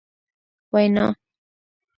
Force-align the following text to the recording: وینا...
وینا... 0.73 1.07